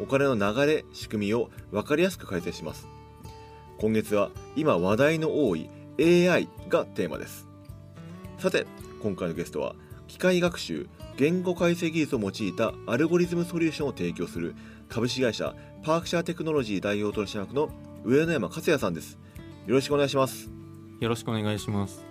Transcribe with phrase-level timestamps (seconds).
[0.00, 2.88] お金の流れ仕組みを分かりやすく解説します。
[3.78, 5.68] 今月は今話題の多い
[5.98, 7.46] AI がテーマです。
[8.38, 8.66] さて
[9.02, 9.74] 今回のゲストは
[10.08, 14.54] 機械学習言語解析技術を用いたアルゴリズムソリューションを提供する
[14.88, 17.68] 株式会社パークシャーテクノロジー代表取締役の
[18.04, 19.18] 上野山克也さんです。
[19.66, 20.50] よろしくお願いします。
[21.00, 22.04] よろしくお願いします。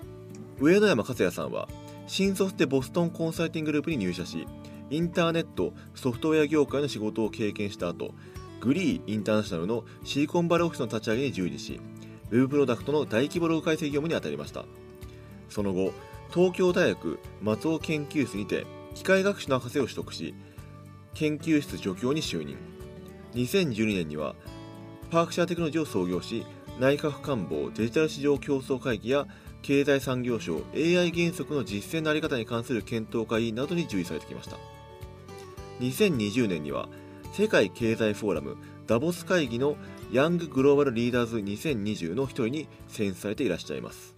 [0.59, 1.67] 上野山克也さんは
[2.07, 4.47] 新卒でボストンコンサルティンググループに入社し
[4.93, 8.13] インターネットソフトウェア業界の仕事を経験した後
[8.61, 11.81] グリーインターナショナルのシリコンバレーオフィスの立ち上げに従事し
[12.29, 14.65] ウェブプロダクトの大規模ログ解析業務に当たりました。
[15.49, 15.93] その後
[16.31, 20.35] 東京大学松尾研究室にて機械学習の博士を取得し
[21.15, 22.55] 研究室助教に就任。
[23.33, 24.35] 2012年には
[25.09, 26.45] パークシャーテクノロジーを創業し
[26.79, 29.25] 内閣官房デジタル市場競争会議や
[29.63, 34.57] 経済産業省 AI 原則の実践の在り方に関する検討会などに従事されてきました。
[35.79, 36.87] 2020年には
[37.33, 39.75] 世界経済フォーラムダボス会議の
[40.11, 44.13] ヤンググローバルリーダーズ2020の一人に選出されていらっしゃいます。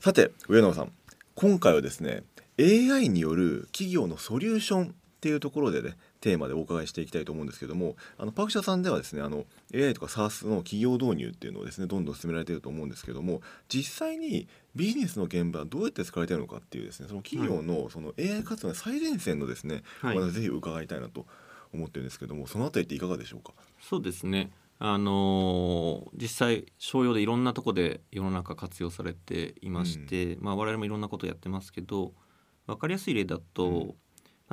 [0.00, 0.92] さて上野さん
[1.34, 2.22] 今回はですね
[2.58, 21.26] AI による企業のソリューションっていうところでねテーマでお伺いしていきたいと思うんですけどもあのパーク社さんではですねあの AI とか SARS の企業導入っていうのをですねどんどん進められていると思うんですけども実際にビジネスの現場はどうやって使われているのかっていうですねその企業のその AI 活用の最前線のですね、はい、お話ぜひ伺いたいなと
[21.72, 23.52] 思ってるんですけどもそのあたりっていかがでしょうか？
[23.80, 24.50] そうですね。
[24.78, 32.12] あのー、実際商用でいろんなとこで世の中活用されていまして、うん、まあ、我々もいろんなことやってますけど
[32.66, 33.94] 分かりやすい例だと、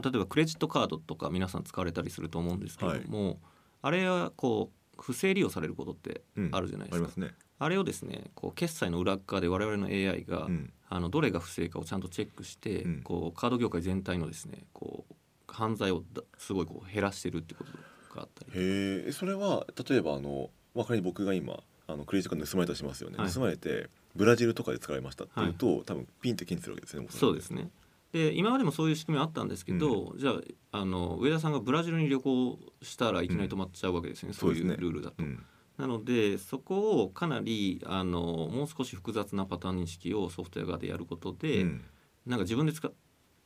[0.01, 3.37] 例えばクレジットカードとか皆さん使われたりすると思うんですけども、はい、
[3.83, 6.21] あれはこう不正利用されることって
[6.51, 7.09] あるじゃないですか。
[7.15, 10.47] うん、あね、あれをですねこう決済の裏側で我々の AI が、
[10.89, 15.13] あのどれが不正かをちゃんとチェックして、こうカード業界全体のですねこう
[15.47, 16.03] 犯罪を
[16.37, 17.71] すごいこう減らしてるってこと
[18.15, 19.11] があったりへえ。
[19.11, 27.69] それは例えばあの分かり僕が今あのクレジットカード盗まれたとしますよね、はい、盗まれてブラジルとかで使われましたっていうと、はい、多分ピンって検知するわけですねそうですね
[28.13, 30.31] で今までもそういう仕組みはあったんですけど、うん、じゃ
[30.71, 35.23] ああの上田さんがブラジルに旅行したらいきなり止まっちゃうわけですね、うん、そういうルールだと。
[35.23, 35.37] ね
[35.75, 41.81] なのでそこをかなりあのもう少し複雑なパターン認識をソフトウェア側でやることで、うん、
[42.27, 42.93] なんか自分で使っ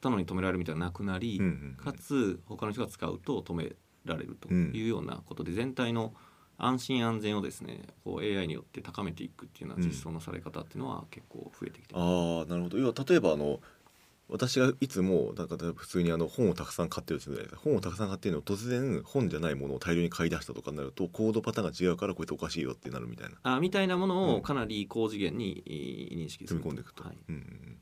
[0.02, 1.40] たのに止められるみたいななくなり、
[1.78, 3.72] かつ他の人が使うと止め
[4.04, 6.14] られるというようなことで、全体の
[6.58, 12.78] 安心安全をですねこう AI によって高めていくっていうような実装のされ方っていうのは結構増えてきてます、うん、あなるほど。
[12.78, 13.60] 要は例えばあの
[14.30, 17.62] 私がいつもなんか普通にあの本をたくさん買ってるじゃないですか。
[17.64, 23.36] 本をたくさん買ってるの突然本じゃないものを大量に買い出したとかになるとコードパターンが違うからこうやっておかしいよってなるみたいな。
[23.44, 25.64] あみたいなものをかなり高次元に
[26.12, 27.78] 認識する、うん、込んでいくと、はい、うん。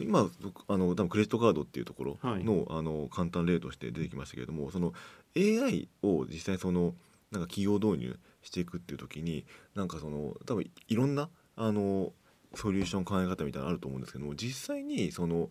[0.00, 0.28] 今
[0.66, 4.92] あの多分クレジットカードっていうところのはい、あの簡単例として出てきましたけれどもその
[5.36, 6.94] AI を実際その
[7.30, 12.12] なんか企業導入していくっていう時になんかその多分いろんなあの
[12.56, 15.50] ソリューション考え方みたいなのあると思うんですけども実際にその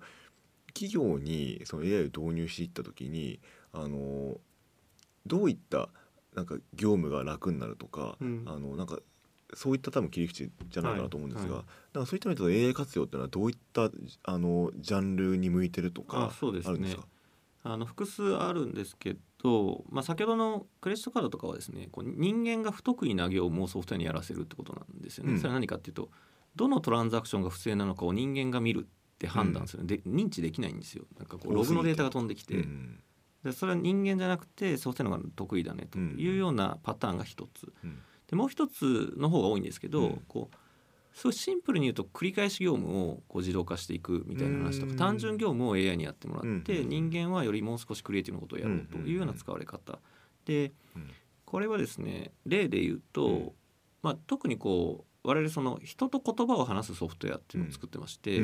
[0.68, 3.40] 企業にその AI を導入していった時に
[3.72, 4.38] あの
[5.26, 5.90] どういった
[6.36, 9.00] なんか業務が楽になるとか、うん、あのなんか
[9.54, 11.58] そういった多分切り口じゃないかなと思うんですが、はい。
[11.58, 13.92] はい、だからそういった意味で AI 活用っていうのはどういった
[14.24, 17.04] あのジャンルに向いてるとかあるんですか？
[17.66, 25.34] あの複数あるんですけど、まあ、先ほどのクレジットカードとかはですねこう人間が不得意な業務をソフトウェアにやらせるってことなんですよね。
[25.34, 26.10] うん、それは何かっていうと
[26.56, 31.06] どのトランザクションが不正なのかを人間が見るって判断する、うん、で認知できないんですよ。
[31.18, 33.00] なんかこうログのデータが飛んできて、うん、
[33.44, 35.98] でそれは人間じゃなくてソフトウェアのが得意だねと。
[35.98, 37.72] いうようなパターンが一つ。
[38.28, 40.56] でもう一つの方が多いんですけど、こう
[41.14, 50.00] そうシンプルに言うと繰り返し業務をこう自動化していくみたいな話とか単純業務を AI にやってもらって、人間はよりもう少しクリエイティブなことをやろうというような使われ方。
[50.46, 50.74] で
[51.46, 53.54] これはですね例で言うと、
[54.02, 58.42] まあ、特にこう我々その人と言葉を話すソフトウェアっていうのを作ってまして、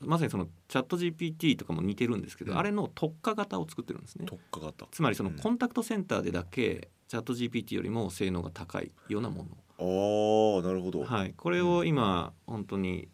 [0.00, 4.26] まさにそのチャット GPT とかも似てるんですけど、あれの特化型を作ってるんですね。
[4.26, 4.86] 特化型。
[4.90, 9.48] つまりそのコンタクトセンターでだけチャット GPT よりも性能が高いようなもの。
[9.80, 13.08] あなるほど、はい、これを今、うん、本当に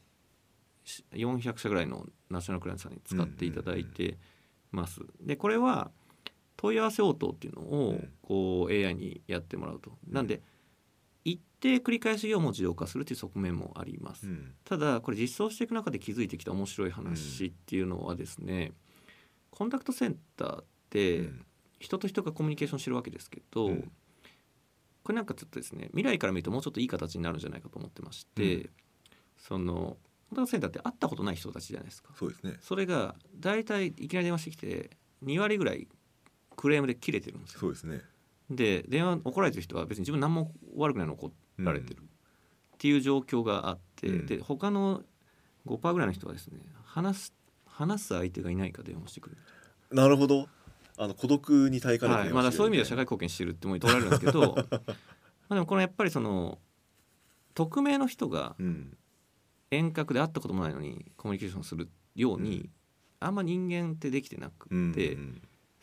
[1.12, 4.18] 400社ぐらいのナショナルクライアントさんに使っていただいて
[4.72, 5.00] ます。
[5.20, 5.90] でこれは
[6.56, 8.08] 問い合わせ応答っていうのをうん。
[8.22, 9.92] こう AI にやってもらうと。
[10.08, 10.42] なんで
[11.24, 14.26] 一定繰り返し業務を自動化するという側面もあります。
[14.26, 18.72] うんただこれ実装していく中で気づいてきた面白い話っていうのはですね、
[19.50, 21.46] コンタクトセンターってうん
[21.80, 23.92] 人と人がコミュニケーションしてるわけですけど、うん
[25.02, 28.70] これなんかちょっとですね未来から見るともうちょっといい形になるんじゃないかと思ってまして、うん
[29.36, 29.98] その
[30.30, 32.14] コンタクトセンターって会ったことない人たちじゃないですか。
[32.18, 34.90] そうですねそれが大体いきなり電話してきて
[35.22, 35.86] 2割ぐらい
[36.56, 37.60] クレームで切れてるんですよ。
[37.60, 38.00] そうですね
[38.50, 42.02] で電話怒られてる人は別に自分何も悪くないの怒られてる。
[42.02, 44.26] っていう状況があって、うん。
[44.26, 45.02] で他の
[45.66, 47.34] 5%ぐらいの人はですね話す
[47.66, 49.36] 話す相手がいないか電話してくる、
[49.90, 50.48] なるほど。
[50.96, 54.62] あの孤独に耐えかねてはいまあ、そういう意味では社会貢献してるっても取られるんですけど ま
[55.48, 56.60] あでもこのやっぱりその
[57.54, 58.96] 匿名の人がうん。
[59.70, 62.70] 遠隔で会ったこともないのにコミュニケーションするように、
[63.20, 65.18] あんま人間ってできてなくうんて、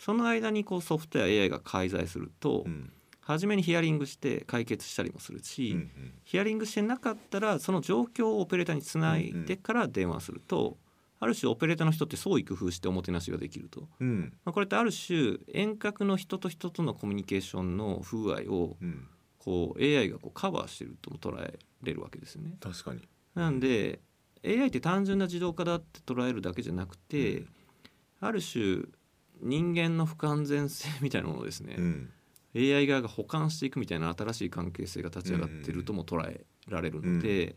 [0.04, 2.92] その間にこうソフトウェア AI が介在すると、うん
[3.24, 5.92] 初めにヒアリングして解決したりもするし、うん
[6.26, 10.78] ヒアリングしてなかったらその状況をオペレーターにつないでから電話すると、
[11.20, 14.34] ある種オペレーターの人って創意工夫しておもてなしができると、うん。
[14.44, 19.08] まあ、これってある種遠隔の人と人とのコミュニケーションの不具合をうん。
[19.38, 22.56] こう AI がこうカバーしてるとも捉えれるわけですよね。
[22.60, 23.08] 確かに。
[23.36, 24.00] なんで
[24.44, 27.48] AI って単純な自動化だって捉えるだけじゃなくて、うん。
[28.20, 28.84] ある種
[29.42, 32.10] 人間の不完全性みたいなものをですね、うん。
[32.56, 37.56] AI 側が補完していくみたいな新しい関係性が立ち上がってるとも捉えられるので、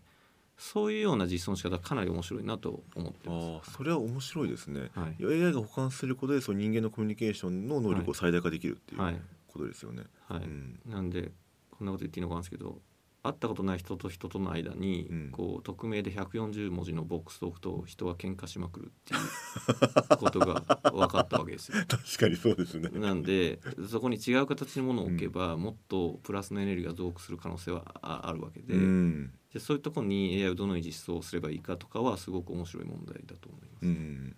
[0.56, 4.90] そういうような実装の仕方はかなり面白いなと思ってまああそれは面白いですね。
[4.94, 4.98] す。
[5.00, 5.24] はい。
[5.24, 9.20] AI が補完することでその人間のコミュニケーションの能力を最大化できるっていうはい。
[9.48, 10.04] ことですよね。
[10.28, 10.44] はい。
[10.44, 10.80] うん。
[10.86, 11.32] なんで
[11.70, 12.80] こんなこと言っていいのかなんですけど
[13.24, 20.62] 会ったことない人と人との間に、うんこう匿名で140文字のボックストークと人は喧嘩しまくるっていうことが
[20.92, 21.78] 分かったわけですよ。
[21.88, 22.90] 確かにそうですね。
[22.90, 33.86] なんでそこに違う形のものを置けば、もっとプラスのエネルギーが増幅する可能性はああるわけで、うんでそういうところに AI をどのように実装すればいいかとかはすごく面白い問題だと思います。
[33.86, 34.36] うん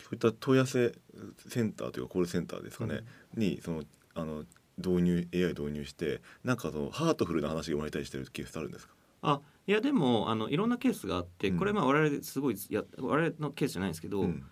[0.00, 0.94] そういった問い合わせ
[1.48, 3.00] センターというかコールセンターですかね、
[3.36, 3.84] にその
[4.14, 4.44] あの
[4.78, 8.94] 導入 AI 導入してなんかそのハートフルな話が生まれたりしてるケースあるんですか？
[9.22, 11.58] あいやでもあのいろんなケースがあってうん。
[11.58, 14.44] これまあ我々すごいや我々のケースじゃないんですけど、うん。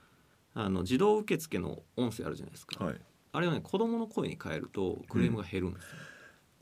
[0.54, 2.96] あの自動受付の音声あるじゃないですか、はい。
[3.32, 5.90] あれをね子供の声に変えるとクレームが減るんですよ、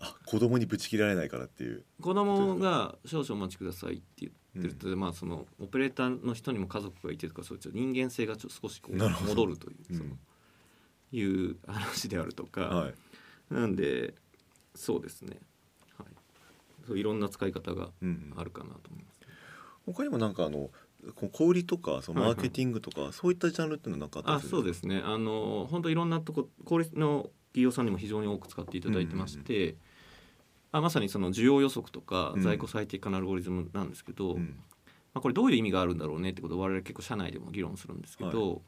[0.01, 1.85] あ子供にぶち切られないからっていう。
[2.01, 9.97] 子供が「少々お待ちください」って言ってると、まあそのオペレーターの人にも家族がいてとかそういう人間性がちょ少しこう戻るという、うん。
[9.97, 10.11] その
[11.13, 12.95] いう話であるとか、はい。
[13.51, 14.15] なんで
[14.75, 15.39] そうですね、
[15.99, 16.07] はい、
[16.87, 19.21] そういろんな使い方がうんあるかなと思います。
[19.87, 20.71] 他にもなんかあの
[21.33, 25.03] 小売りとかそのマーケティングとか、そういったジャンルっていうのはなんかあったそうですね。
[25.05, 29.77] あの本当いろんなとこ効率の企業さんにも非常に多く使っていただいてまして、
[30.73, 32.43] あまさにその需要予測とかうん。
[32.43, 34.59] 在庫最適化のアルゴリズムなんですけど、うん。
[35.13, 38.63] まあ、これどういう意味があるんだろうねってことを我々結構社内でも議論するんですけど、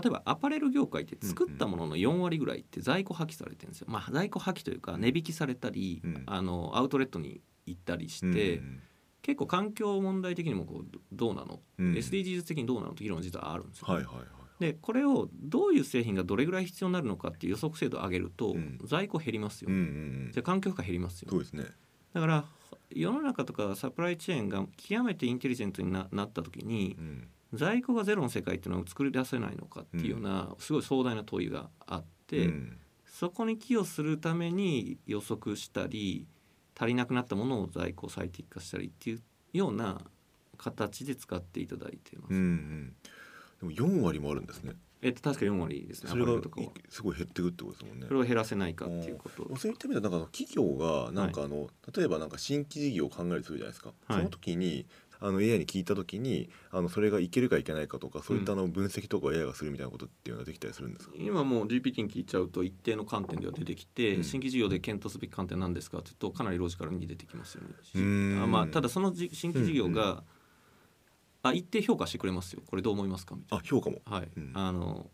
[0.00, 6.22] 例えばアパレル業界って作ったものの4割ぐらいって在庫破棄されてるんですよ、まあ、在庫破棄というか値引きされたり、うん。
[6.26, 8.82] あのアウトレットに行ったりして、うん
[9.22, 11.92] 結構環境問題的にもこうどうなの、うん。
[11.92, 13.86] SDGs 的にどうなのって議論が実はあるんですよ。
[13.86, 14.24] はいはいはい。
[14.60, 18.78] でこれをどういう製品がどれぐらい必要になるのかっていう予測精度を上げると、うん。
[18.84, 19.84] 在庫減りますよ、うんうんう
[20.28, 20.30] ん。
[20.32, 21.28] じゃあ環境負荷減りますよ。
[21.30, 21.64] そうですね。
[22.14, 22.44] だから
[22.90, 32.76] 世の中とかサプライチェーンが極めてインテリジェントにななった時にうん在庫がゼロの世界っていうのを作り出せないのかっていうような、すごい壮大な問いがあって、うん
[33.20, 36.26] そこに寄与するために予測したり
[36.74, 39.20] 足りなくなったものを在庫最適化したりっていう
[39.52, 40.00] ような
[40.56, 42.30] 形で使っていただいてます。
[42.30, 42.94] うんうん。
[43.60, 44.72] でも4割もあるんですね。
[45.02, 46.32] えっと確か4割ですねそれが
[46.88, 48.14] すごい減っていくってことですもんねそ。
[48.14, 54.86] れを減らせないかっていうことそういった意味ではなんか企業がなんかあの、例えばなんか新規事業を考えるとするじゃないですか、はいその時に
[55.20, 64.24] あの AI に聞いた時にあのそれがいけるかいけないかとかそういったあの分析とかを AI がするみたいなことっていうのはできたりするんですか、今もう GPT に聞いちゃうと一定の観点では出てきて、うん。
[64.24, 68.42] 新規事業で検討すべき観点なんですかって言うとかなりロジカルに出てきますよね。
[68.42, 70.20] あまあ、ただそのじ新規事業が、うん
[71.42, 72.62] あ一定評価してくれますよ。
[72.66, 73.34] これどう思いますか？
[73.34, 74.02] みたいあ評価も。
[74.06, 74.28] な、はい。
[74.36, 74.52] うん。
[74.54, 75.10] あの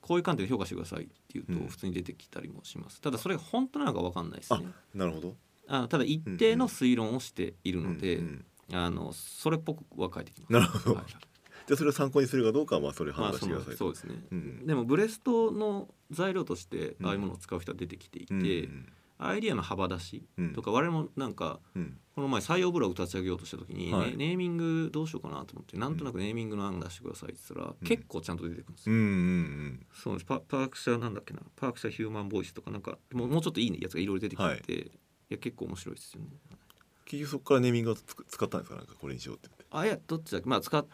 [0.00, 1.60] こういう観点で評価してくださいっていううん。
[1.60, 4.66] と普通に出てきたりもします、ただそれが本当なのか分かんないですね。
[4.94, 5.36] なるほど。
[5.68, 10.52] あただ一定の推論をしているので、うんうんあのそれっぽくは書いてきます。
[10.52, 10.94] なるほど。
[10.96, 11.04] はい。
[11.08, 11.18] じゃ
[11.74, 14.66] あそれを参考にするかどうかはまあそれ判断してくださいと、そうですね、うん。
[14.66, 17.06] でもブレストの材料としてうん。
[17.06, 18.42] ああいうものを使う人は出てきていて、うん。
[18.42, 20.54] うんアイディアの幅出しうん。
[20.54, 21.98] とか、我々もなんかうん。
[22.14, 27.86] この前採用ブログ立ち上げようとした時に、ネーミングどうしようかなと思ってなんとなくネーミングの案出してくださいって言ったら、うん。
[27.86, 28.94] 結構ちゃんと出てくるんですよ。
[28.94, 30.24] うんうんそうです。
[30.24, 31.40] パパーク社なんだっけな？
[31.54, 34.90] パーク社ヒューマンボイスとかなんかもうもうちょっといいやつがいろいろ出てきてて、い、
[35.28, 36.28] や結構面白いですよね。
[37.10, 38.12] 結局そこからネーミングを使
[38.46, 38.76] ったんですか？
[38.76, 40.48] なんかこれにしようってあいやどっちだっけ？
[40.48, 40.86] まあ使っ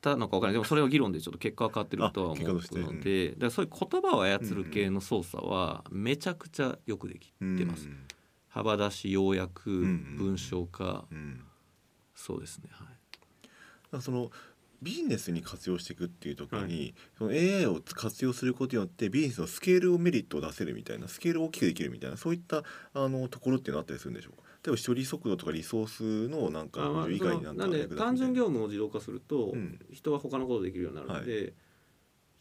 [0.00, 0.52] たのか分からない。
[0.54, 7.86] でもそれは議論でちょっと結果は変わってるとはあ思うので、だからそういう言葉を操る系の操作はめちゃくちゃよくできてます。
[7.86, 7.98] うん
[8.50, 11.44] 幅出し要約、ん文章化、うん。
[12.14, 12.86] そうですねは
[13.98, 14.02] い。
[14.02, 14.30] その
[14.80, 22.62] ビジネスに活用していくっていう時に、その AI を活用することによってビジネスのスケールをメリットを出せるみたいなスケールを大きくできるみたいなそういった
[22.94, 24.42] あのところっていうのはあったりするんでしょうか？
[24.64, 29.78] 例えば処理速度とかリソースのなんか以外になんかなんで単純業務を自動化すると、うん。
[29.92, 31.54] 人は他のことできるようになるので、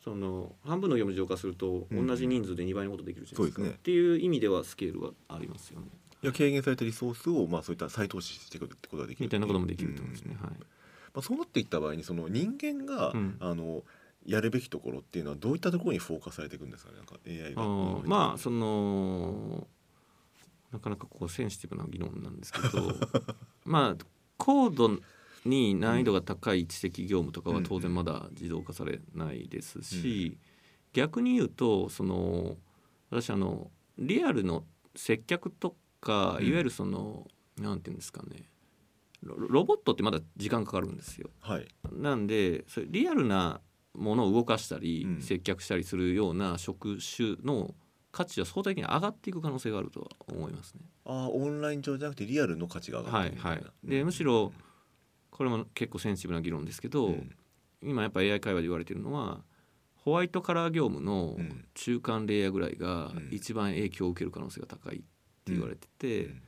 [0.03, 2.07] その半分の業務自動化するとうん。
[2.07, 3.77] 同じ人数で2倍のことできるじゃないですか、そうですね。
[3.77, 5.87] っていう意味ではスケールはありますよね
[6.23, 10.55] いや軽減されたリソースをまあそういった再投資していくってことができるみたいなこともできると思うんですね、うんはい
[11.17, 13.37] まあ、そうなっていった場合にその人間が、うん。
[13.39, 13.83] あの
[14.25, 16.97] やるべきところっていうのはどういったところにフォーカスされていくんですかね？
[16.97, 17.61] なんか AI が。
[17.61, 19.65] あーまあその
[20.73, 22.93] なかなかこうセンシティブな議論なんですけど
[23.63, 24.05] まあ
[24.35, 24.99] 高度
[25.45, 30.37] に難易度が高い知的業務とかは当然まだ自動化されないですし、
[30.91, 32.57] 逆に言うとその
[33.09, 36.47] 私あのリアルの接客とかうん。
[36.47, 37.25] いわゆるその、
[37.57, 38.43] なんていうんですかね
[39.23, 41.29] ロロボットってまだ時間かかるんですよ。
[41.39, 41.67] はい。
[41.91, 43.61] なんでそれリアルな
[43.93, 45.21] ものを動かしたり、うん。
[45.21, 47.73] 接客したりするような職種の
[48.11, 50.81] 価値は相対的に上がっていく可能性があるとは思いますね。
[51.05, 53.55] あーオンライン上じゃなくてリアルの価値が上がっていはい。
[53.55, 54.53] はいでむしろ
[55.29, 57.35] これも結構センシティブな議論ですけど、うん。
[57.81, 59.43] 今やっぱ AI 会話で言われてるのは
[59.95, 61.65] ホワイトカラー業務のうん。
[61.73, 63.29] 中間レイヤーぐらいがうん。
[63.31, 65.05] 一番影響を受ける可能性が高いって
[65.53, 66.41] 言われてうて、ん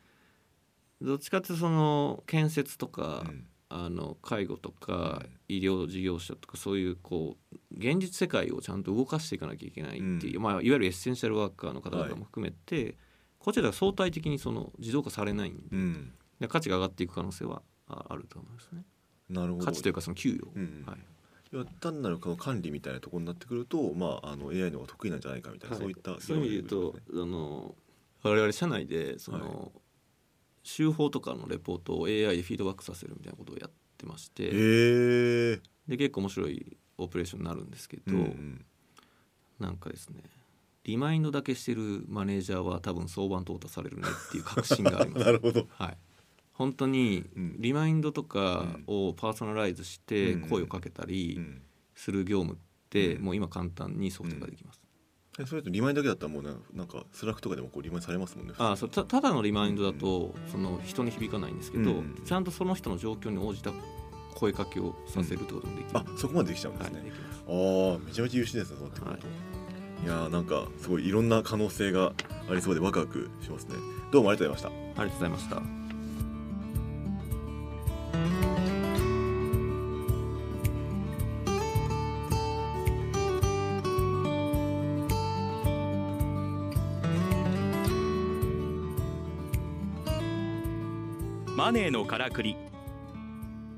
[1.01, 3.45] どっちかっていうとその建設とか、うん。
[3.71, 10.43] あの介護とかうん医療事業者とかそういうこう現実世界をちゃんと動かしていかなきゃいけないっていう、うん。
[10.43, 12.95] まあ、いわゆるエッセンシャルワーカーの方々も含めて、
[13.39, 16.13] こちら相対的にその自動化されないんで,、うん。
[16.39, 18.83] で価値が上がっていく可能性はああると思いますね。
[19.29, 19.65] なるほど。
[19.65, 20.95] 価値というかその給与、うんは
[21.63, 25.83] い、単なるこの管理みたいなところになってくると、まあ、あの AI の方が得意なんじゃないかみたいな、はい。
[25.83, 27.75] そういったそういう意味で言うと、あの
[28.23, 29.71] 我々社内でその、
[30.63, 34.49] 手法とかのレポートを AI でフィードバックさせるみたいなことをやってまして、
[35.87, 38.65] で結構面白いオペレーションになるんですけど、うんうん
[39.59, 40.21] なんかですね
[40.85, 45.25] リマインドだけしてるマネージャーは多分早晩淘汰されるねっていう確信があります。
[45.27, 45.67] なるほど。
[45.71, 45.97] はい。
[46.53, 47.55] 本当にうん。
[47.59, 51.61] リマインドとかをパーソナライズしてうん声をかけたりうん。
[51.93, 52.57] する業務っ
[52.89, 53.23] てうん。
[53.23, 54.81] もう今簡単にソフトができます、
[55.39, 62.21] えそれとリマインドだけだったらもうねなんかスラックとかでもこうリマインドされますもんねあそうたただのリマインドだとその人に響かないんですけど、うん。
[62.25, 63.71] ちゃんとその人の状況に応じた
[64.35, 67.43] 声かけをさせるってこともできる、あそこまでできちゃうんではいすね、できます。
[67.47, 67.51] あ
[67.95, 69.27] あめちゃめちゃ優秀ですねそうなってくると、
[70.05, 72.13] い、やーなんかすごいいろんな可能性が
[72.49, 73.75] ありそうでワクワクしますね。
[74.11, 75.01] どうもありがとうございました。
[75.01, 75.78] ありがとうございました
[91.59, 92.55] マネーのからくり。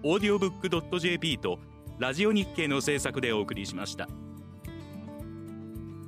[0.04, 1.58] オーディオブックドット .jp と
[1.98, 4.08] ラジオ日経の制作でお送りしました。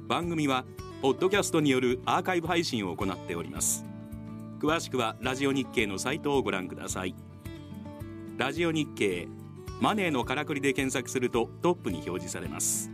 [0.07, 0.65] 番組は
[1.01, 3.83] ポッドキャストによるアーカイブ配信を行っております。
[4.59, 7.15] 詳しくはラジオ日経のサイトをご覧ください。
[8.37, 9.27] ラジオ日経
[9.81, 12.92] マネーのからくりで検索するとトップに表示されます。